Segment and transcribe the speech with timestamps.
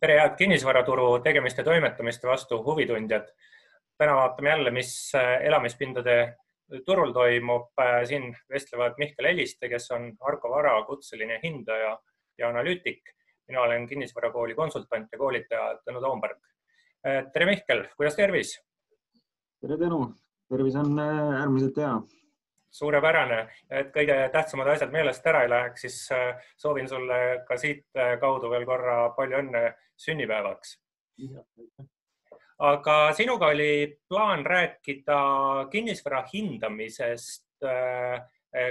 [0.00, 3.30] tere, head kinnisvaraturu tegemiste toimetamiste vastu huvitundjad.
[3.98, 6.36] täna vaatame jälle, mis äh, elamispindade
[6.86, 7.72] turul toimub.
[7.80, 11.98] Äh, siin vestlevad Mihkel Eliste, kes on Arko Vara kutseline hindaja
[12.38, 13.02] ja analüütik.
[13.48, 16.38] mina olen kinnisvarakooli konsultant ja koolitaja Tõnu Toomberg.
[17.06, 18.54] Äh, tere, Mihkel, kuidas tervis?
[19.60, 20.14] tere, Tõnu,
[20.48, 21.98] tervis on äärmiselt hea
[22.70, 23.40] suurepärane,
[23.70, 27.18] et kõige tähtsamad asjad meelest ära ei läheks, siis äh, soovin sulle
[27.48, 29.64] ka siit äh, kaudu veel korra palju õnne
[29.98, 30.76] sünnipäevaks.
[32.58, 35.20] aga sinuga oli plaan rääkida
[35.72, 38.20] kinnisvara hindamisest äh,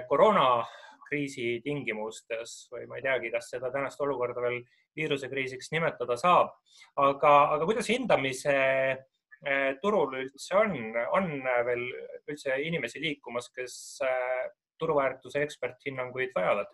[0.08, 4.62] koroonakriisi tingimustes või ma ei teagi, kas seda tänast olukorda veel
[4.98, 6.56] viirusekriisiks nimetada saab,
[6.96, 8.58] aga, aga kuidas hindamise
[9.82, 10.74] turul üldse on,
[11.14, 11.30] on
[11.68, 11.86] veel
[12.32, 14.50] üldse inimesi liikumas, kes eh,
[14.82, 16.74] turuväärtuse eksperthinnanguid vajavad?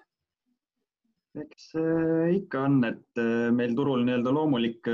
[1.42, 3.22] eks eh, ikka on, et
[3.58, 4.88] meil turul nii-öelda loomulik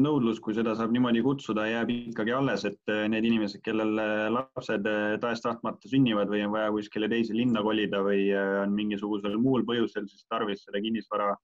[0.00, 3.94] nõudlus, kui seda saab niimoodi kutsuda, jääb ikkagi alles, et need inimesed, kellel
[4.34, 4.88] lapsed
[5.22, 10.26] tahes-tahtmata sünnivad või on vaja kuskile teise linna kolida või on mingisugusel muul põhjusel siis
[10.26, 11.42] tarvis seda kinnisvara äh,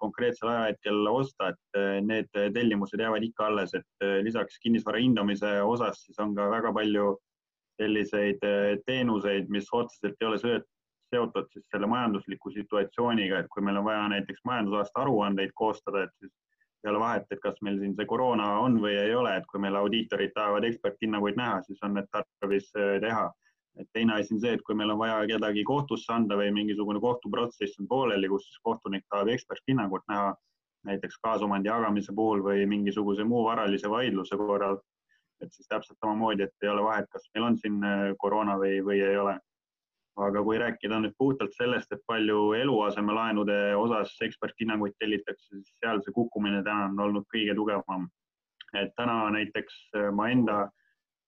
[0.00, 5.50] konkreetsel ajahetkel osta, et eh, need tellimused jäävad ikka alles, et eh, lisaks kinnisvara hindamise
[5.62, 7.12] osas siis on ka väga palju
[7.80, 13.78] selliseid eh, teenuseid, mis otseselt ei ole seotud siis selle majandusliku situatsiooniga, et kui meil
[13.80, 16.32] on vaja näiteks majandusaasta aruandeid koostada, et siis
[16.84, 19.60] ei ole vahet, et kas meil siin see koroona on või ei ole, et kui
[19.62, 23.26] meil audiitorid tahavad eksperthinnanguid näha, siis on need tarvis teha
[23.80, 27.00] et teine asi on see, et kui meil on vaja kedagi kohtusse anda või mingisugune
[27.02, 30.34] kohtuprotsess on pooleli, kus kohtunik tahab eksperthinnangut näha,
[30.88, 34.78] näiteks kaasomandi jagamise puhul või mingisuguse muu varalise vaidluse korral,
[35.42, 38.80] et siis täpselt samamoodi, et ei ole vahet, kas meil on siin äh, koroona või,
[38.86, 39.36] või ei ole.
[40.16, 46.14] aga kui rääkida nüüd puhtalt sellest, et palju eluasemelaenude osas eksperthinnanguid tellitakse, siis seal see
[46.16, 48.08] kukkumine täna on olnud kõige tugevam.
[48.74, 50.85] et täna näiteks äh, ma enda äh,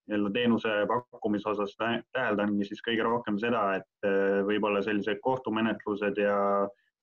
[0.09, 6.39] nii-öelda teenuse pakkumise osas täheldangi siis kõige rohkem seda, et äh, võib-olla sellised kohtumenetlused ja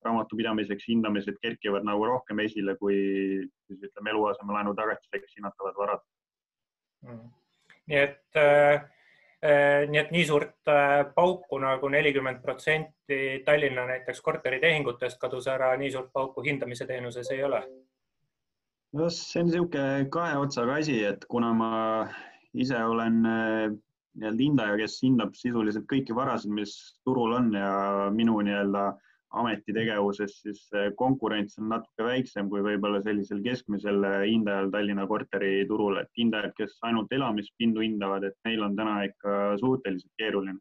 [0.05, 2.97] raamatupidamiseks hindamised kerkivad nagu rohkem esile kui
[3.67, 6.03] siis ütleme eluasemelaenu tagatiseks hinnatavad varad
[7.05, 7.23] mm..
[7.91, 8.85] nii et äh,
[9.45, 15.73] äh, nii et nii suurt äh, pauku nagu nelikümmend protsenti Tallinna näiteks korteritehingutest kadus ära,
[15.81, 17.63] nii suurt pauku hindamise teenuses ei ole?
[18.93, 21.73] no see on niisugune kahe otsaga asi, et kuna ma
[22.55, 23.71] ise olen äh,
[24.15, 27.71] nii-öelda hindaja, kes hindab sisuliselt kõiki varasid, mis turul on ja
[28.15, 28.93] minu nii-öelda
[29.35, 30.61] ametitegevuses siis
[30.95, 37.11] konkurents on natuke väiksem kui võib-olla sellisel keskmisel hindajal Tallinna korteriturul, et hindajad, kes ainult
[37.11, 40.59] elamispindu hindavad, et neil on täna ikka suhteliselt keeruline.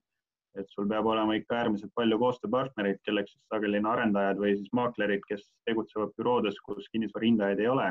[0.54, 4.68] et sul peab olema ikka äärmiselt palju koostööpartnereid, kelleks siis sageli on arendajad või siis
[4.78, 7.88] maaklerid, kes tegutsevad büroodes, kus kinnisvara hindajaid ei ole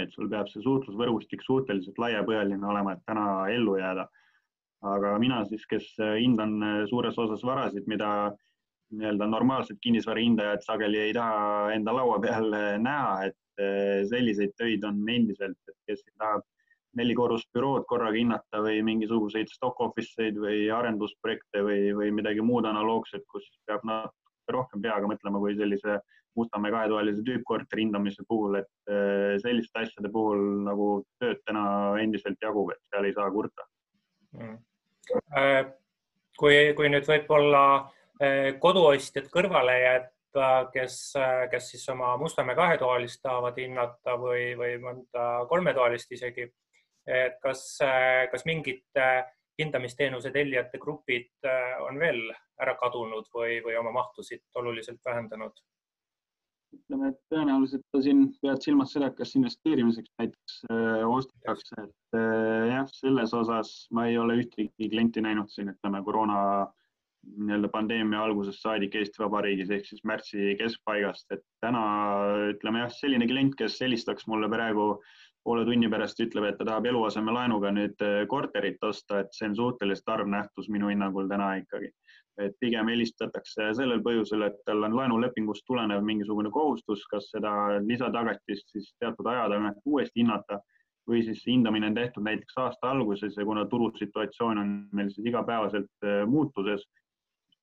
[0.00, 4.08] et sul peab see suhtlusvõrgustik suhteliselt laiapõhjaline olema, et täna ellu jääda.
[4.82, 8.32] aga mina siis, kes hindan suures osas varasid, mida
[8.92, 12.48] nii-öelda normaalsed kinnisvara hindajad sageli ei taha enda laua peal
[12.82, 13.62] näha, et
[14.10, 16.42] selliseid töid on endiselt, et kes tahab
[16.98, 22.44] neli korrust bürood korraga hinnata või mingisuguseid stock office eid või arendusprojekte või, või midagi
[22.44, 26.00] muud analoogset, kus peab natuke rohkem peaga mõtlema kui sellise
[26.36, 30.88] Mustamäe kahetoalise tüüppkorteri hindamise puhul, et äh, selliste asjade puhul nagu
[31.20, 31.64] tööd täna
[32.00, 33.66] endiselt jagub, et seal ei saa kurta
[34.38, 34.56] mm..
[35.36, 35.60] Äh,
[36.38, 40.96] kui, kui nüüd võib-olla äh, koduostjad kõrvale jätta, kes,
[41.52, 46.46] kes siis oma Mustamäe kahetoalist tahavad hinnata või, või mõnda kolmetoalist isegi,
[47.04, 47.66] et kas,
[48.32, 48.86] kas mingid
[49.60, 51.50] hindamisteenuse tellijate grupid
[51.84, 52.22] on veel
[52.62, 55.60] ära kadunud või, või oma mahtusid oluliselt vähendanud?
[56.76, 62.68] Ütleme, et tõenäoliselt sa siin pead silmas seda, kas investeerimiseks näiteks äh, ostetakse, et äh,
[62.72, 66.38] jah, selles osas ma ei ole ühtegi klienti näinud siin, ütleme koroona
[67.22, 71.82] nii-öelda pandeemia algusest saadik Eesti Vabariigis ehk siis märtsi keskpaigast, et täna
[72.50, 74.96] ütleme jah, selline klient, kes helistaks mulle praegu
[75.46, 79.58] poole tunni pärast, ütleb, et ta tahab eluasemelaenuga nüüd äh, korterit osta, et see on
[79.58, 81.92] suhteliselt harv nähtus minu hinnangul täna ikkagi
[82.46, 87.52] et pigem helistatakse sellel põhjusel, et tal on laenulepingust tulenev mingisugune kohustus, kas seda
[87.86, 90.60] lisatagatist siis teatud aja tagant uuesti hinnata
[91.08, 96.06] või siis hindamine on tehtud näiteks aasta alguses ja kuna turusituatsioon on meil siis igapäevaselt
[96.06, 96.84] äh, muutuses,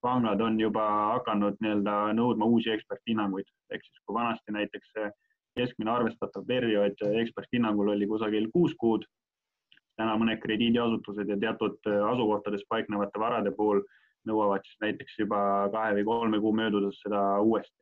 [0.02, 0.84] pangad on juba
[1.16, 4.94] hakanud nii-öelda nõudma uusi eksperthinnanguid, ehk siis kui vanasti näiteks
[5.60, 9.04] keskmine arvestatav periood eksperthinnangul oli kusagil kuus kuud,
[10.00, 13.84] täna mõned krediidiasutused ja teatud äh, asukohtades paiknevate varade puhul
[14.30, 15.42] nõuavad siis näiteks juba
[15.74, 17.76] kahe või kolme kuu möödudes seda uuesti.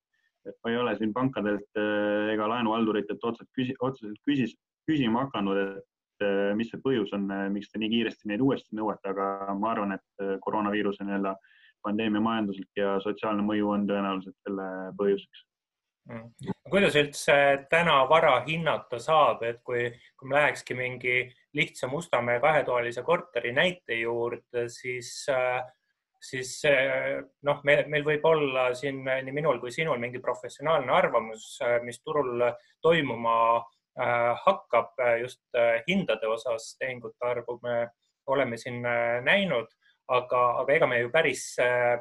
[0.47, 1.79] et ma ei ole siin pankadelt
[2.33, 4.53] ega laenuhalduritelt otseselt küsi, otseselt küsis,
[4.87, 9.53] küsima hakanud, et mis see põhjus on, miks te nii kiiresti neid uuesti nõuate, aga
[9.59, 11.35] ma arvan, et koroonaviiruse nii-öelda
[11.83, 14.67] pandeemia majanduslik ja sotsiaalne mõju on tõenäoliselt selle
[14.97, 15.43] põhjuseks
[16.09, 16.53] mm..
[16.71, 17.37] kuidas üldse
[17.71, 21.17] täna vara hinnata saab, et kui, kui me lähekski mingi
[21.57, 25.61] lihtsa Mustamäe kahetoalise korteri näite juurde, siis äh,
[26.21, 26.51] siis
[27.45, 32.41] noh, meil, meil võib olla siin nii minul kui sinul mingi professionaalne arvamus, mis turul
[32.81, 37.87] toimuma äh, hakkab just äh, hindade osas tehingute arvu me
[38.27, 38.81] oleme siin
[39.23, 39.69] näinud,
[40.11, 41.45] aga, aga ega me ju päris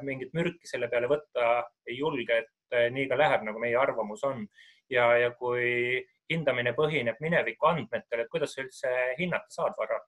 [0.03, 4.43] mingit mürki selle peale võtta ei julge, et nii ka läheb, nagu meie arvamus on.
[4.91, 10.01] ja, ja kui hindamine põhineb mineviku andmetel, et kuidas sa üldse hinnata saad vara?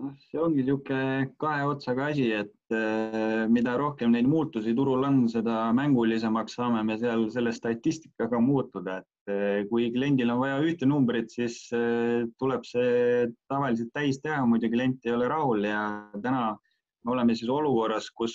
[0.00, 5.22] Noh, see ongi niisugune kahe otsaga asi, et äh, mida rohkem neid muutusi turul on,
[5.30, 10.88] seda mängulisemaks saame me seal selle statistikaga muutuda, et äh, kui kliendil on vaja ühte
[10.90, 15.82] numbrit, siis äh, tuleb see tavaliselt täis teha, muidu klient ei ole rahul ja
[16.22, 16.52] täna
[17.04, 18.32] me oleme siis olukorras, kus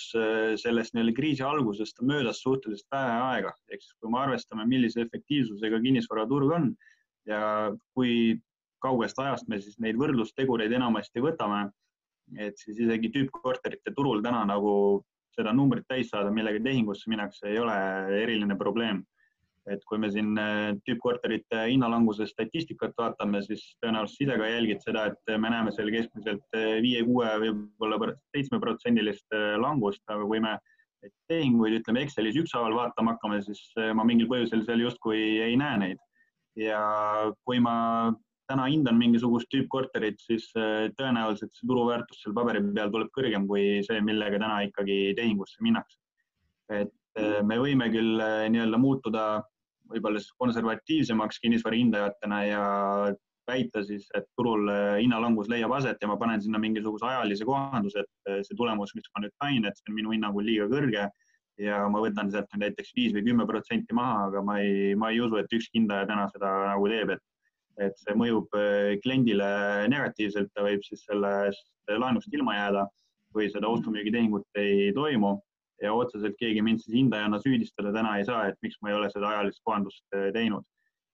[0.62, 5.02] sellest nii-öelda kriisi algusest on möödas suhteliselt vähe aega, ehk siis kui me arvestame, millise
[5.02, 6.68] efektiivsusega kinnisvaraturg on
[7.26, 7.40] ja
[7.98, 8.38] kui
[8.82, 11.70] kaugest ajast me siis neid võrdlustegureid enamasti võtame.
[12.38, 15.02] et siis isegi tüüppkorterite turul täna nagu
[15.34, 17.76] seda numbrit täis saada, millega tehingusse minnakse, ei ole
[18.22, 19.04] eriline probleem.
[19.70, 25.02] et kui me siin äh, tüüppkorterite hinnalanguse statistikat vaatame, siis tõenäoliselt ise ka jälgid seda,
[25.10, 30.56] et me näeme seal keskmiselt äh, viie, kuue, võib-olla seitsmeprotsendilist äh, langust, aga kui me
[31.30, 33.60] tehinguid, ütleme Excelis ükshaaval vaatama hakkame, siis
[33.96, 36.02] ma mingil põhjusel seal justkui ei näe neid.
[36.58, 36.80] ja
[37.46, 37.76] kui ma
[38.50, 43.80] täna hindan mingisugust tüüppkorterit, siis äh, tõenäoliselt see turuväärtus seal paberi peal tuleb kõrgem kui
[43.86, 45.98] see, millega täna ikkagi tehingusse minnakse.
[46.70, 49.24] et äh, me võime küll äh, nii-öelda muutuda
[49.90, 52.64] võib-olla siis konservatiivsemaks kinnisvara hindajatena ja
[53.50, 54.68] väita siis, et turul
[55.00, 59.24] hinnalangus leiab aset ja ma panen sinna mingisuguse ajalise kohanduse, et see tulemus, mis ma
[59.24, 61.08] nüüd sain, et see on minu hinnangul liiga kõrge
[61.60, 65.18] ja ma võtan sealt näiteks viis või kümme protsenti maha, aga ma ei, ma ei
[65.24, 67.24] usu, et ükski hindaja täna seda nagu teeb, et
[67.84, 69.50] et see mõjub äh, kliendile
[69.90, 72.86] negatiivselt, ta võib siis sellest laenust ilma jääda
[73.34, 75.36] või seda ostu-müügitehingut ei toimu
[75.80, 79.08] ja otseselt keegi mind siis hindajana süüdistada täna ei saa, et miks ma ei ole
[79.12, 80.66] seda ajalist kohandust äh, teinud.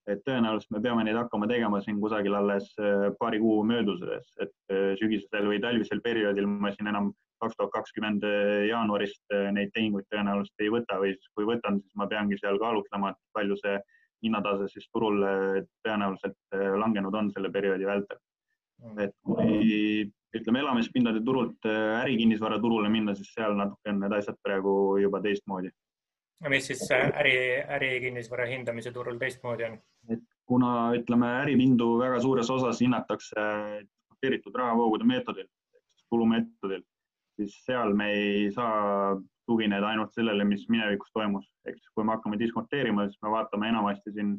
[0.07, 4.75] et tõenäoliselt me peame neid hakkama tegema siin kusagil alles äh, paari kuu mööduses, et
[4.99, 7.09] sügisel või talvisel perioodil ma siin enam
[7.43, 8.23] kaks tuhat kakskümmend
[8.65, 13.11] jaanuarist neid tehinguid tõenäoliselt ei võta või siis kui võtan, siis ma peangi seal kaalutlema,
[13.11, 13.75] et palju see
[14.23, 15.21] hinnatase siis turul
[15.85, 18.19] tõenäoliselt äh, langenud on selle perioodi vältel.
[18.77, 18.99] Mm.
[19.01, 20.03] et kui
[20.37, 24.71] ütleme, elamispindade turult äh, ärikinnisvara turule minna, siis seal natuke on need asjad praegu
[25.01, 25.71] juba teistmoodi.
[26.53, 27.37] mis siis äri,
[27.77, 29.79] ärikinnisvara hindamise turul teistmoodi on?
[30.13, 33.47] et kuna ütleme, äripindu väga suures osas hinnatakse
[34.07, 35.49] kvoteeritud rahavoogude meetodil,
[36.09, 36.85] tulumeetodil,
[37.39, 39.17] siis seal me ei saa
[39.47, 44.13] tugineda ainult sellele, mis minevikus toimus, siis kui me hakkame diskonteerima, siis me vaatame enamasti
[44.15, 44.37] siin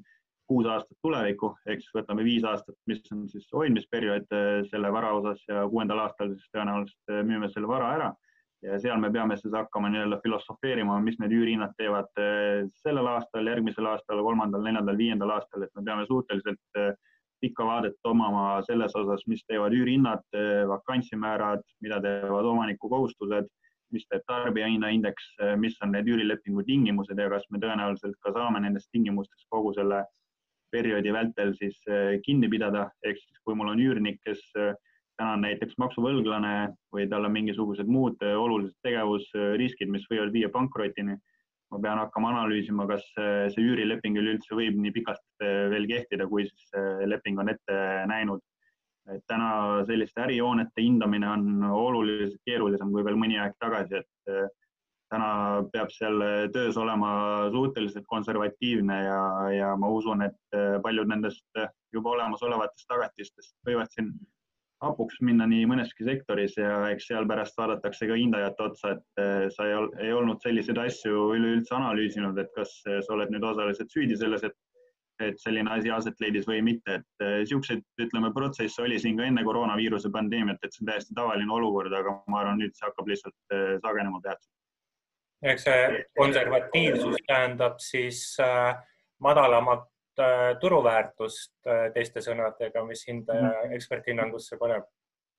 [0.49, 5.43] kuus aastat tulevikku, siis võtame viis aastat, mis on siis hoidmisperiood eh, selle vara osas
[5.49, 8.09] ja kuuendal aastal siis tõenäoliselt eh, müüme selle vara ära.
[8.65, 13.53] Ja seal me peame siis hakkama nii-öelda filosofeerima, mis need üürihinnad teevad eh, sellel aastal,
[13.53, 16.81] järgmisel aastal, kolmandal, neljandal, viiendal aastal, et me peame suhteliselt
[17.39, 20.25] pikka vaadet omama selles osas, mis teevad üürihinnad,
[20.67, 23.47] vakantsimäärad, mida teevad omaniku kohustused
[23.95, 25.29] mis teeb tarbijahinnaindeks,
[25.63, 30.03] mis on need üürilepingu tingimused ja kas me tõenäoliselt ka saame nendest tingimustest kogu selle
[30.73, 34.75] perioodi vältel siis eh, kinni pidada, ehk siis kui mul on üürnik, kes eh,
[35.19, 36.55] täna on näiteks maksuvõlglane
[36.95, 41.17] või tal on mingisugused muud eh, olulised tegevusriskid, mis võivad viia pankrotini,
[41.73, 46.71] ma pean hakkama analüüsima, kas see üürileping üleüldse võib nii pikalt veel kehtida, kui siis
[47.05, 47.75] leping on ette
[48.09, 48.41] näinud
[49.15, 49.51] et täna
[49.89, 54.49] selliste ärihoonete hindamine on oluliselt keerulisem kui veel mõni aeg tagasi, et eh,
[55.13, 55.29] täna
[55.73, 57.11] peab seal töös olema
[57.55, 59.21] suhteliselt konservatiivne ja,
[59.55, 61.63] ja ma usun, et eh, paljud nendest
[61.95, 64.13] juba olemasolevatest tagatistest võivad siin
[64.85, 69.49] hapuks minna nii mõneski sektoris ja eks seal pärast vaadatakse ka hindajate otsa, et eh,
[69.55, 74.19] sa ei, ei olnud selliseid asju üleüldse analüüsinud, et kas sa oled nüüd osaliselt süüdi
[74.21, 74.57] selles, et
[75.25, 79.27] et selline asi aset leidis või mitte, et niisuguseid, äh, ütleme, protsesse oli siin ka
[79.29, 83.11] enne koroonaviiruse pandeemiat, et see on täiesti tavaline olukord, aga ma arvan, nüüd see hakkab
[83.11, 84.55] lihtsalt äh, sagenema peatselt.
[85.53, 88.75] eks see konservatiivsus tähendab siis äh,
[89.23, 89.87] madalamat
[90.59, 93.75] turuväärtust teiste sõnadega, mis hindaja -hmm.
[93.77, 94.89] eksperthinnangusse paneb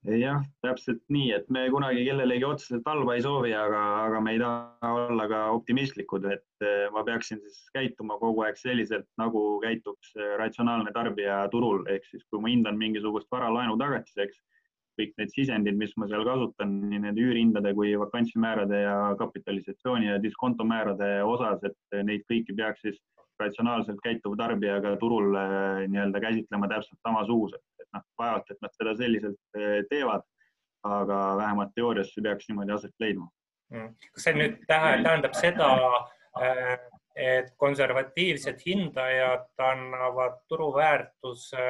[0.08, 4.40] jah, täpselt nii, et me kunagi kellelegi otseselt halba ei soovi, aga, aga me ei
[4.40, 10.14] taha olla ka optimistlikud, et eh, ma peaksin siis käituma kogu aeg selliselt, nagu käituks
[10.16, 14.40] eh, ratsionaalne tarbija turul, ehk siis kui ma hindan mingisugust vara laenu tagatiseks,
[15.00, 20.18] kõik need sisendid, mis ma seal kasutan, nii nende üürihindade kui vakantsimäärade ja kapitalisatsiooni ja
[20.24, 23.00] diskontomäärade osas, et neid kõiki peaks siis
[23.40, 28.76] ratsionaalselt käituv tarbija ka turul eh, nii-öelda käsitlema täpselt samasuguselt et noh, vaevalt, et nad
[28.78, 30.26] seda selliselt eh, teevad,
[30.88, 33.30] aga vähemalt teoorias see peaks niimoodi aset leidma.
[33.70, 33.92] Mm.
[34.16, 35.70] kas see nüüd tähendab seda,
[36.42, 36.76] eh,
[37.20, 41.66] et konservatiivsed hindajad annavad turuväärtuse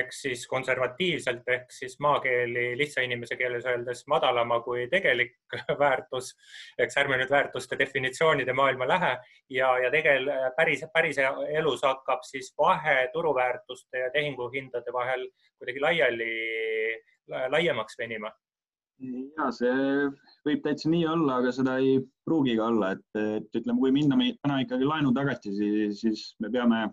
[0.00, 5.34] ehk siis konservatiivselt ehk siis maakeeli lihtsa inimese keeles öeldes madalama kui tegelik
[5.82, 6.32] väärtus.
[6.78, 9.12] eks ärme nüüd väärtuste definitsioonide maailma lähe
[9.50, 16.32] ja, ja tegel päris, päris elus hakkab siis vahe turuväärtuste ja tehinguhindade vahel kuidagi laiali,
[17.48, 18.32] laiemaks venima.
[19.38, 20.10] ja see
[20.46, 24.18] võib täitsa nii olla, aga seda ei pruugi ka olla, et, et ütleme, kui minna
[24.42, 26.84] täna ikkagi laenutagatisi, siis me peame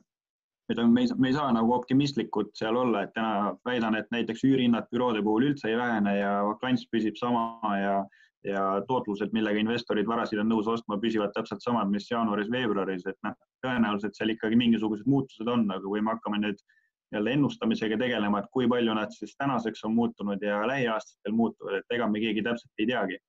[0.74, 4.44] ütleme, me ei, me ei saa nagu optimistlikud seal olla, et täna väidan, et näiteks
[4.48, 7.96] üürihinnad büroode puhul üldse ei vähene ja vakants püsib sama ja,
[8.48, 13.38] ja tootlused, millega investorid varasid on nõus ostma, püsivad täpselt samad, mis jaanuaris-veebruaris, et noh,
[13.66, 16.62] tõenäoliselt seal ikkagi mingisugused muutused on, aga kui me hakkame nüüd
[17.12, 21.98] jälle ennustamisega tegelema, et kui palju nad siis tänaseks on muutunud ja lähiaastatel muutuvad, et
[21.98, 23.20] ega me keegi täpselt ei teagi.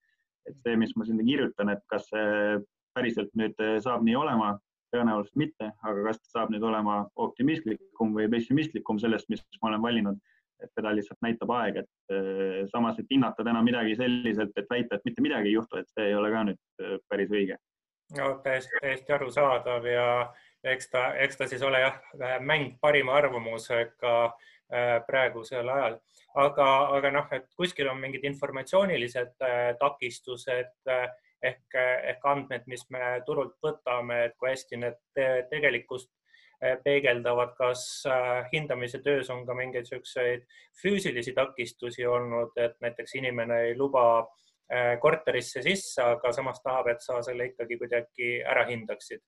[0.43, 2.57] et see, mis ma sinna kirjutan, et kas see
[2.99, 4.57] päriselt nüüd saab nii olema,
[4.93, 9.83] tõenäoliselt mitte, aga kas ta saab nüüd olema optimistlikum või pessimistlikum sellest, mis ma olen
[9.85, 10.21] valinud,
[10.63, 14.97] et seda lihtsalt näitab aeg, et eh, samas, et hinnata täna midagi selliselt, et väita,
[14.97, 17.59] et mitte midagi ei juhtu, et see ei ole ka nüüd eh, päris õige.
[18.19, 20.07] no täiesti, täiesti arusaadav ja
[20.75, 21.99] eks ta, eks ta siis ole jah,
[22.45, 25.99] mäng parima arvamusega eh, praegusel ajal,
[26.45, 26.69] aga,
[26.99, 29.35] aga noh, et kuskil on mingid informatsioonilised
[29.81, 30.93] takistused
[31.43, 31.77] ehk,
[32.13, 34.99] ehk andmed, mis me turult võtame, et kui hästi need
[35.51, 36.11] tegelikkust
[36.63, 40.47] eh, peegeldavad, kas eh, hindamise töös on ka mingeid niisuguseid
[40.83, 44.07] füüsilisi takistusi olnud, et näiteks inimene ei luba
[44.71, 49.23] eh, korterisse sisse, aga samas tahab, et sa selle ikkagi kuidagi ära hindaksid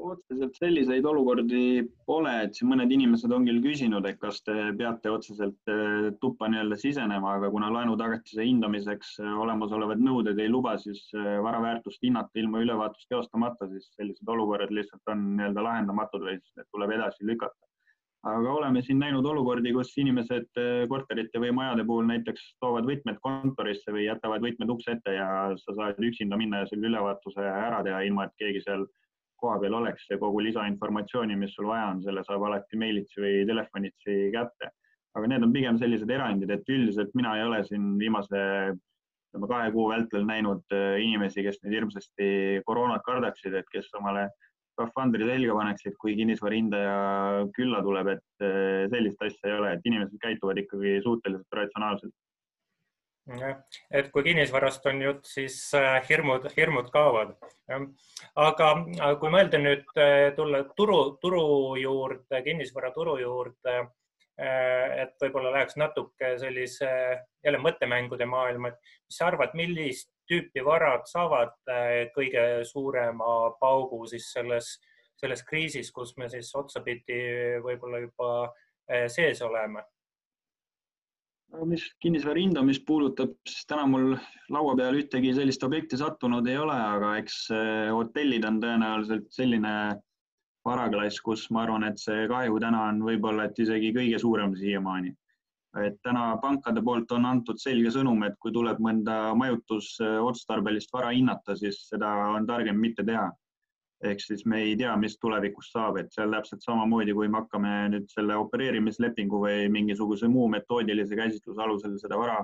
[0.00, 5.12] otseselt selliseid olukordi pole, et siin mõned inimesed on küll küsinud, et kas te peate
[5.12, 11.02] otseselt äh, tuppa nii-öelda sisenema, aga kuna laenutagatise hindamiseks äh, olemasolevad nõuded ei luba, siis
[11.12, 16.38] äh, vara väärtust hinnata ilma ülevaatust teostamata, siis sellised olukorrad lihtsalt on nii-öelda lahendamatud või
[16.38, 17.68] siis need tuleb edasi lükata.
[18.30, 23.92] aga oleme siin näinud olukordi, kus inimesed korterite või majade puhul näiteks toovad võtmed kontorisse
[23.92, 28.02] või jätavad võtmed ukse ette ja sa saad üksinda minna ja selle ülevaatuse ära teha,
[28.08, 28.84] ilma et keegi seal
[29.40, 34.20] kohapeal oleks ja kogu lisainformatsiooni, mis sul vaja on, selle saab alati meilitsi või telefonitsi
[34.34, 34.70] kätte.
[35.18, 38.42] aga need on pigem sellised erandid, et üldiselt mina ei ole siin viimase
[39.30, 42.28] ütleme kahe kuu vältel näinud äh, inimesi, kes nüüd hirmsasti
[42.66, 44.28] koroonat kardaksid, et kes omale
[44.74, 46.96] skafandri selga paneksid, kui kinnisvara hindaja
[47.56, 52.14] külla tuleb, et äh, sellist asja ei ole, et inimesed käituvad ikkagi suhteliselt ratsionaalselt
[53.28, 57.34] et kui kinnisvarast on jutt, siis äh, hirmud, hirmud kaovad.
[58.36, 58.68] aga
[59.20, 63.76] kui mõelda nüüd äh, tulla turu, turu juurde, kinnisvaraturu juurde,
[64.40, 66.90] äh, et võib-olla läheks natuke sellise
[67.44, 71.56] jälle mõttemängude maailma, et mis sa arvad, millist tüüpi varad saavad
[72.14, 74.76] kõige suurema paugu siis selles,
[75.18, 78.28] selles kriisis, kus me siis otsapidi võib-olla juba
[79.10, 79.82] sees oleme
[81.66, 84.14] mis kinnisvara hindamist puudutab, siis täna mul
[84.54, 87.40] laua peal ühtegi sellist objekti sattunud ei ole, aga eks
[87.94, 89.72] hotellid on tõenäoliselt selline
[90.66, 95.14] varaklass, kus ma arvan, et see kahju täna on võib-olla, et isegi kõige suurem siiamaani.
[95.78, 101.54] et täna pankade poolt on antud selge sõnum, et kui tuleb mõnda majutusotstarbelist vara hinnata,
[101.56, 103.28] siis seda on targem mitte teha
[104.04, 107.72] ehk siis me ei tea, mis tulevikus saab, et seal täpselt samamoodi, kui me hakkame
[107.94, 112.38] nüüd selle opereerimislepingu või mingisuguse muu metoodilise käsitluse alusel seda vara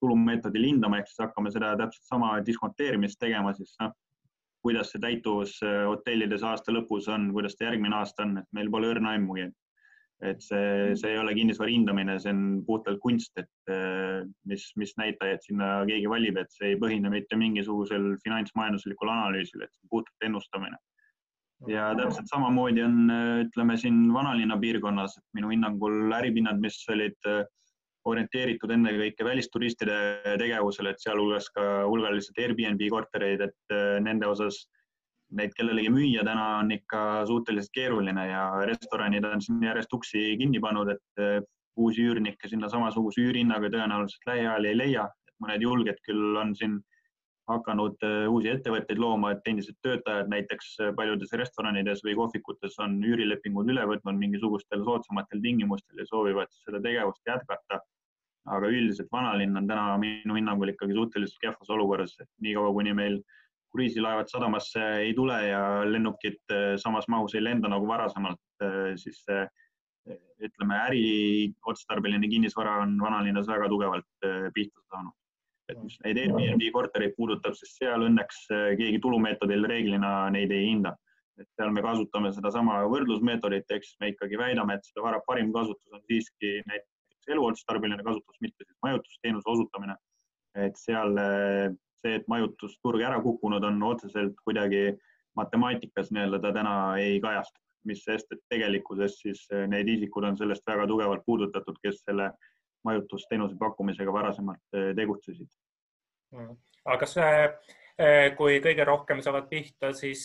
[0.00, 3.92] tulumeetodil hindama, ehk siis hakkame seda täpselt sama diskonteerimist tegema, siis noh,
[4.64, 8.70] kuidas see täituvus äh, hotellides aasta lõpus on, kuidas ta järgmine aasta on, et meil
[8.72, 9.48] pole õrna aimugi
[10.20, 14.92] et see, see ei ole kinnisvara hindamine, see on puhtalt kunst, et äh, mis, mis
[15.00, 20.76] näitajad sinna keegi valib, et see ei põhine mitte mingisugusel finantsmajanduslikul analüüsil, et puhtalt ennustamine.
[21.68, 27.42] ja täpselt samamoodi on, äh, ütleme siin vanalinna piirkonnas, minu hinnangul äripinnad, mis olid äh,
[28.08, 29.96] orienteeritud ennekõike välisturistide
[30.40, 34.62] tegevusele, et sealhulgas ka hulgaliselt Airbnb kortereid, et nende osas
[35.38, 40.60] neid kellelegi müüa täna on ikka suhteliselt keeruline ja restoranid on siin järjest uksi kinni
[40.60, 41.40] pannud, et eh,
[41.76, 45.08] uusi üürnikke sinna samasuguse üürihinnaga tõenäoliselt lähiajal ei leia.
[45.40, 46.74] mõned julged küll on siin
[47.50, 53.86] hakanud uusi ettevõtteid looma, et endised töötajad näiteks paljudes restoranides või kohvikutes on üürilepingud üle
[53.92, 57.80] võtnud mingisugustel soodsamatel tingimustel ja soovivad seda tegevust jätkata.
[58.50, 63.18] aga üldiselt vanalinn on täna minu hinnangul ikkagi suhteliselt kehvas olukorras, et niikaua kuni meil
[63.72, 68.40] kruiisilaevad sadamasse ei tule ja lennukid samas mahus ei lenda nagu varasemalt,
[69.00, 69.44] siis see
[70.40, 75.16] ütleme, äriotstarbeline kinnisvara on vanalinnas väga tugevalt pihta saanud.
[75.70, 78.40] et mis neid Airbnb kortereid puudutab, siis seal õnneks
[78.80, 80.96] keegi tulumeetodil reeglina neid ei hinda.
[81.40, 85.52] et seal me kasutame sedasama võrdlusmeetodit, ehk siis me ikkagi väidame, et seda vara parim
[85.54, 89.96] kasutus on siiski näiteks eluotstarbeline kasutus, mitte siis majutusteenuse osutamine.
[90.56, 91.14] et seal
[92.02, 94.90] see, et majutusturg ära kukkunud on otseselt kuidagi
[95.38, 100.38] matemaatikas nii-öelda ta täna ei kajastu mis sest, et tegelikkuses siis eh, need isikud on
[100.38, 102.30] sellest väga tugevalt puudutatud, kes selle
[102.84, 105.50] majutusteenuse pakkumisega varasemalt eh, tegutsesid.
[106.36, 106.54] Mm.
[106.84, 110.22] aga kas, eh, kui kõige rohkem saavad pihta, siis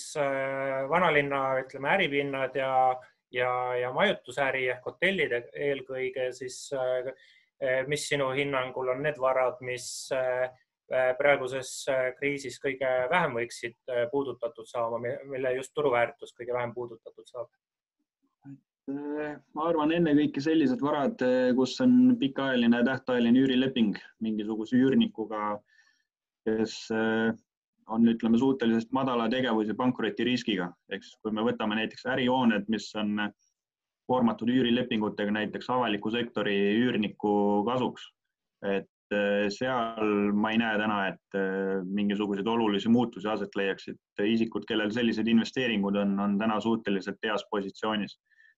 [0.89, 2.71] vanalinna, ütleme, äripinnad ja,
[3.33, 6.69] ja, ja majutusäri ehk hotellid eelkõige, siis
[7.87, 9.87] mis sinu hinnangul on need varad, mis
[10.89, 17.31] praeguses äh, kriisis kõige vähem võiksid äh, puudutatud saama, mille just turuväärtus kõige vähem puudutatud
[17.31, 17.49] saab?
[18.85, 21.17] ma arvan ennekõike sellised varad,
[21.57, 25.55] kus on pikaajaline tähtajaline üürileping mingisuguse üürnikuga,
[26.45, 32.91] kes on, ütleme, suhteliselt madala tegevus- ja pankrotiriskiga, eks kui me võtame näiteks ärihooned, mis
[33.01, 33.17] on
[34.05, 38.05] koormatud üürilepingutega näiteks avaliku sektori üürniku kasuks,
[38.69, 38.85] et
[39.53, 43.99] seal ma ei näe täna, et eh, mingisuguseid olulisi muutusi aset leiaksid.
[44.25, 48.17] isikud, kellel sellised investeeringud on, on täna suhteliselt heas positsioonis.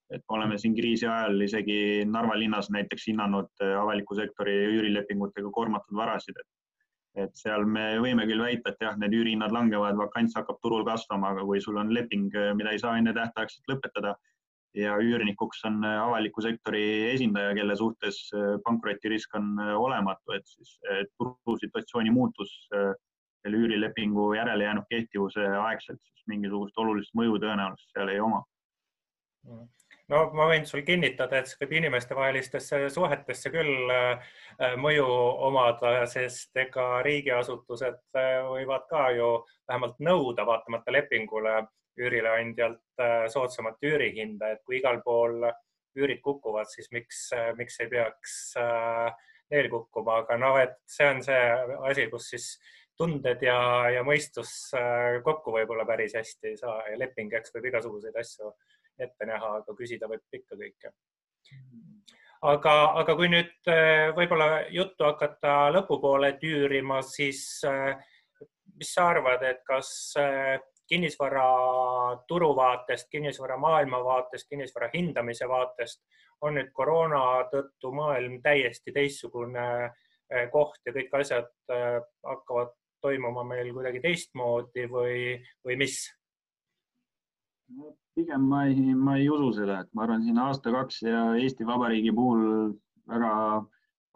[0.09, 5.95] et oleme siin kriisi ajal isegi Narva linnas näiteks hinnanud eh, avaliku sektori üürilepingutega koormatud
[5.95, 6.53] varasid, et
[7.17, 11.31] et seal me võime küll väita, et jah, need üürihinnad langevad, vakants hakkab turul kasvama,
[11.33, 14.11] aga kui sul on leping, mida ei saa enne tähtaegselt lõpetada
[14.77, 20.45] ja üürnikuks on äh, avaliku sektori esindaja, kelle suhtes äh, pankrotirisk on äh, olematu, et
[20.47, 20.77] siis
[21.17, 28.21] turusituatsiooni muutus selle üürilepingu järele jäänud kehtivuse aegselt, siis mingisugust olulist mõju tõenäoliselt seal ei
[28.23, 28.41] oma.
[30.11, 33.93] no ma võin sul kinnitada, et võib inimestevahelistesse suhetesse küll
[34.81, 35.07] mõju
[35.47, 39.31] omada, sest ega riigiasutused võivad ka ju
[39.69, 41.61] vähemalt nõuda vaatamata lepingule
[41.97, 45.45] üürileandjalt äh, soodsamat üürihinda, et kui igal pool
[45.97, 49.09] üürid kukuvad, siis miks, äh, miks ei peaks äh,
[49.51, 51.41] neil kukkuma, aga noh, et see on see
[51.89, 52.47] asi, kus siis
[52.97, 53.57] tunded ja,
[53.93, 54.51] ja mõistus
[55.23, 58.49] kokku võib-olla päris hästi ei saa ja leping, eks võib igasuguseid asju
[58.97, 60.91] ette näha, aga küsida võib ikka kõike.
[62.41, 63.69] aga, aga kui nüüd
[64.17, 67.61] võib-olla juttu hakata lõpupoole tüürima, siis
[68.73, 69.93] mis sa arvad, et kas
[70.87, 76.01] kinnisvaraturu vaatest, kinnisvara maailma vaatest, kinnisvara hindamise vaatest
[76.41, 77.21] on nüüd koroona
[77.51, 84.87] tõttu maailm täiesti teistsugune eh, koht ja kõik asjad eh, hakkavad toimuma meil kuidagi teistmoodi
[84.91, 85.17] või,
[85.65, 85.99] või mis?
[88.17, 92.13] pigem ma ei, ma ei usu seda, et ma arvan, siin aasta-kaks ja Eesti Vabariigi
[92.15, 92.71] puhul
[93.11, 93.33] väga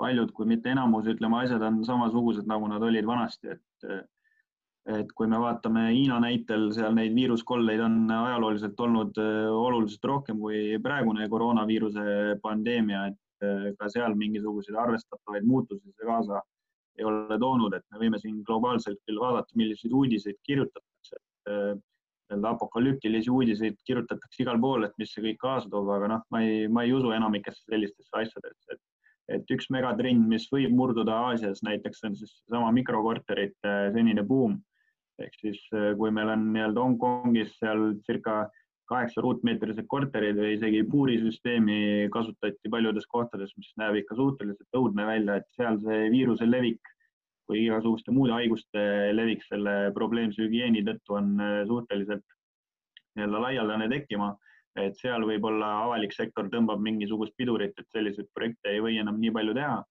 [0.01, 3.91] paljud, kui mitte enamus, ütleme, asjad on samasugused, nagu nad olid vanasti, et
[4.89, 10.39] et kui me vaatame Hiina näitel, seal neid viiruskolleid on ajalooliselt olnud äh, oluliselt rohkem
[10.41, 16.41] kui praegune koroonaviiruse pandeemia, et äh, ka seal mingisuguseid arvestatavaid muutusi see kaasa
[16.99, 21.75] ei ole toonud, et me võime siin globaalselt küll vaadata, milliseid uudiseid kirjutatakse, äh,
[22.31, 26.41] nii-öelda apokalüptilisi uudiseid kirjutatakse igal pool, et mis see kõik kaasa toob, aga noh, ma
[26.47, 28.81] ei, ma ei usu enamikesse sellistesse asjadesse, et
[29.31, 34.57] et üks megatrend, mis võib murduda Aasias näiteks on siis sama mikrokorterite senine buum
[35.25, 38.43] ehk siis äh, kui meil on nii-öelda Hongkongis seal circa
[38.91, 45.37] kaheksa ruutmeetrised korterid või isegi puurisüsteemi kasutati paljudes kohtades, mis näeb ikka suhteliselt õudne välja,
[45.39, 46.91] et seal see viiruse levik
[47.49, 48.83] või igasuguste muude haiguste
[49.15, 52.25] levik selle probleemse hügieeni tõttu on äh, suhteliselt
[53.15, 54.35] nii-öelda laialdane tekkima.
[54.79, 59.33] et seal võib-olla avalik sektor tõmbab mingisugust pidurit, et selliseid projekte ei või enam nii
[59.35, 59.81] palju teha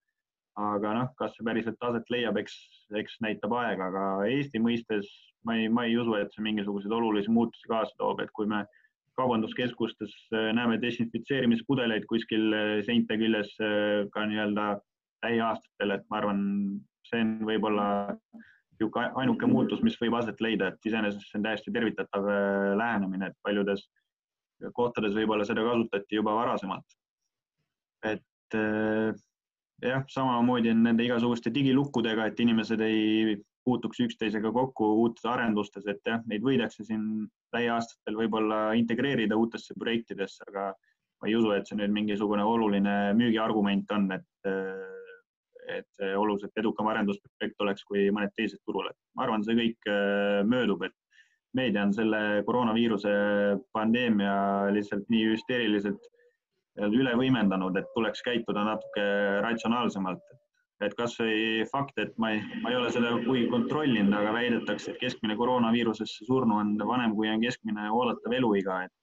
[0.61, 2.55] aga noh, kas see päriselt aset leiab, eks,
[3.01, 5.09] eks näitab aeg, aga Eesti mõistes
[5.47, 8.65] ma ei, ma ei usu, et see mingisuguseid olulisi muutusi kaasa toob, et kui me
[9.21, 14.69] kaubanduskeskustes äh, näeme desinfitseerimispudeleid kuskil äh, seinte küljes äh, ka nii-öelda
[15.25, 16.45] lähiaastatel, et ma arvan,
[17.09, 21.73] see on võib-olla niisugune ainuke muutus, mis võib aset leida, et iseenesest see on täiesti
[21.75, 22.29] tervitatav
[22.81, 23.85] lähenemine, et paljudes
[24.77, 26.97] kohtades võib-olla seda kasutati juba varasemalt.
[28.09, 28.57] et
[29.83, 36.01] jah, samamoodi on nende igasuguste digilukkudega, et inimesed ei puutuks üksteisega kokku uutes arendustes, et
[36.07, 40.71] jah, neid võidakse siin lähiaastatel võib-olla integreerida uutesse projektidesse, aga
[41.21, 44.51] ma ei usu, et see nüüd mingisugune oluline müügiargument on, et,
[45.77, 50.41] et oluliselt edukam arendusprojekt oleks kui mõned teised turul, et ma arvan, see kõik äh,
[50.49, 50.97] möödub, et
[51.57, 53.13] meedia on selle koroonaviiruse
[53.75, 56.09] pandeemia lihtsalt nii hüsteeriliselt
[56.79, 59.07] üle võimendanud, et tuleks käituda natuke
[59.47, 60.23] ratsionaalsemalt.
[60.81, 65.01] et kasvõi fakt, et ma ei, ma ei ole seda kuigi kontrollinud, aga väidetakse, et
[65.03, 68.95] keskmine koroonaviirusesse surnu on vanem, kui on keskmine oodatav eluiga, et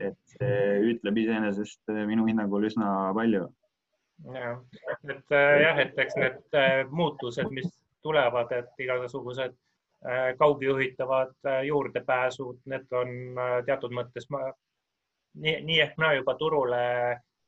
[0.00, 0.60] et see
[0.92, 3.48] ütleb iseenesest minu hinnangul üsna palju.
[4.34, 4.60] jah,
[5.08, 7.68] et äh, jah, et eks need äh, muutused, mis
[8.04, 9.54] tulevad, et igasugused
[10.04, 11.32] äh, kaugjuhitavad
[11.66, 14.28] juurdepääsud, need on teatud mõttes
[15.34, 16.80] nii, nii ehk naa juba turule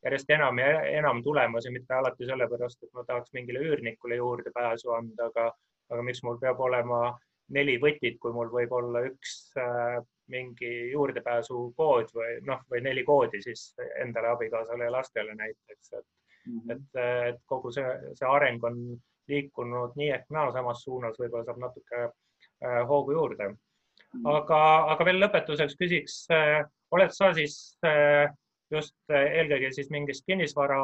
[0.03, 4.91] järjest enam ja enam tulemas ja mitte alati sellepärast, et ma tahaks mingile üürnikule juurdepääsu
[4.91, 5.51] anda, aga,
[5.89, 7.05] aga miks mul peab olema
[7.55, 9.53] neli võtit, kui mul võib olla üks
[10.31, 16.05] mingi juurdepääsukood või noh, või neli koodi siis endale, abikaasale ja lastele näiteks, et
[16.47, 16.71] mm, -hmm.
[16.71, 17.01] et,
[17.33, 18.79] et kogu see, see areng on
[19.27, 23.51] liikunud nii ehk naa samas suunas, võib-olla saab natuke äh, hoogu juurde.
[24.13, 24.29] -hmm.
[24.35, 24.61] aga,
[24.93, 26.63] aga veel lõpetuseks küsiks äh,,
[26.93, 28.27] oled sa siis äh,
[28.73, 30.79] just äh, eelkõige siis mingist kinnisvara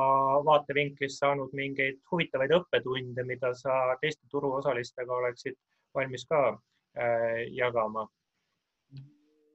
[0.48, 5.58] vaatevinklist saanud mingeid huvitavaid õppetunde, mida sa teiste turuosalistega oleksid
[5.96, 8.08] valmis ka äh, jagama?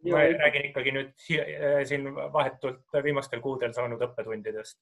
[0.05, 1.12] ma räägin ikkagi nüüd
[1.88, 4.77] siin vahetult viimastel kuudel saanud õppetundidest.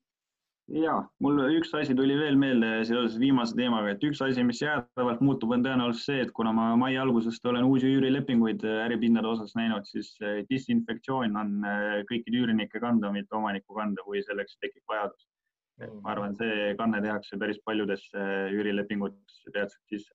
[0.72, 5.20] Ja mul üks asi tuli veel meelde seoses viimase teemaga, et üks asi, mis jäädavalt
[5.24, 9.84] muutub, on tõenäoliselt see, et kuna ma mai algusest olen uusi üürilepinguid äripindade osas näinud,
[9.90, 11.52] siis äh, disinfektsioon on
[12.08, 15.28] kõikide üürnike kanda, mitte omaniku kanda, kui selleks tekib vajadus.
[16.02, 20.12] ma arvan, see kanne tehakse päris paljudesse üürilepingutesse peatselt sisse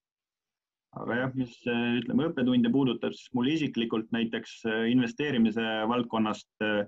[1.02, 4.62] aga jah, mis ütleme, õppetunde puudutab, siis mul isiklikult näiteks
[4.94, 6.86] investeerimise valdkonnast äh,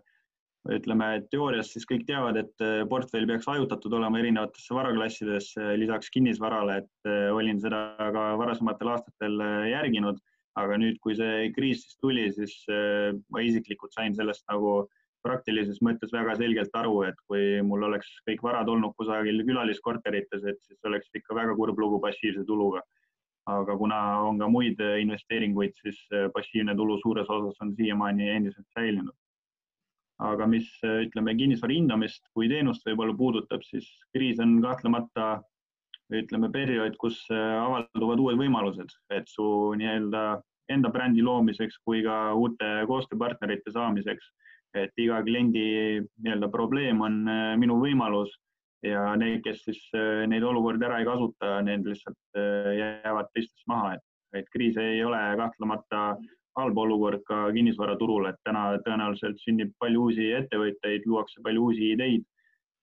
[0.76, 6.82] ütleme, teoorias siis kõik teavad, et äh, portfell peaks hajutatud olema erinevatesse varaklassidesse lisaks kinnisvarale,
[6.84, 10.20] et olin seda ka varasematel aastatel järginud,
[10.60, 12.56] aga nüüd, kui see kriis siis tuli, siis
[13.32, 14.90] ma isiklikult sain sellest nagu
[15.24, 20.60] praktilises mõttes väga selgelt aru, et kui mul oleks kõik varad olnud kusagil külaliskorterites, et
[20.68, 22.84] siis oleks ikka väga kurb lugu passiivse tuluga
[23.50, 28.30] aga kuna on ka muid äh, investeeringuid, siis äh, passiivne tulu suures osas on siiamaani
[28.36, 29.16] endiselt säilinud.
[30.20, 35.40] Aga mis äh, ütleme kinnisvara hindamist kui teenust võib-olla puudutab, siis kriis on kahtlemata
[36.10, 39.44] ütleme periood, kus avalduvad uued võimalused, et su
[39.78, 40.40] nii-öelda
[40.74, 44.32] enda brändi loomiseks kui ka uute koostööpartnerite saamiseks.
[44.74, 45.62] et iga kliendi
[46.02, 47.24] nii-öelda probleem on
[47.58, 48.34] minu võimalus
[48.86, 53.66] ja need, kes siis äh, neid olukordi ära ei kasuta, need lihtsalt äh, jäävad teistest
[53.68, 54.06] maha, et,
[54.42, 56.04] et kriis ei ole kahtlemata
[56.58, 62.26] halb olukord ka kinnisvaraturul, et täna tõenäoliselt sünnib palju uusi ettevõtteid, luuakse palju uusi ideid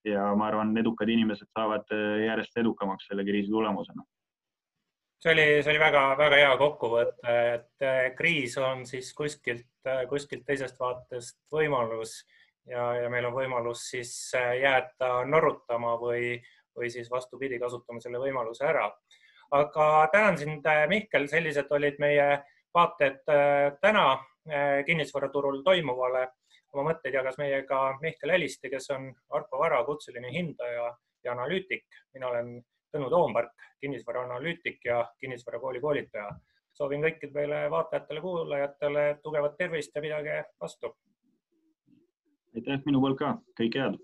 [0.06, 4.04] ja ma arvan, edukad inimesed saavad äh, järjest edukamaks selle kriisi tulemusena.
[5.22, 9.66] see oli, see oli väga-väga hea kokkuvõte, et kriis on siis kuskilt,
[10.08, 12.20] kuskilt teisest vaatest võimalus
[12.66, 16.36] ja, ja meil on võimalus siis äh, jääda norutama või,
[16.76, 18.90] või siis vastupidi, kasutama selle võimaluse ära.
[19.50, 22.44] aga tänan sind, äh, Mihkel, sellised olid meie
[22.76, 24.08] vaated äh, täna
[24.86, 26.28] kinnisvaraturul toimuvale.
[26.72, 30.92] oma mõtteid jagas meiega Mihkel Heliste, kes on Arpo Vara kutseline hindaja
[31.24, 31.86] ja analüütik.
[32.14, 32.62] mina olen
[32.94, 36.30] Tõnu Toompark, kinnisvaraanalüütik ja kinnisvarakooli koolitaja.
[36.72, 40.94] soovin kõikidele vaatajatele-kuulajatele tugevat tervist ja pidage vastu
[42.56, 43.98] aitäh minu poolt ka, kõike head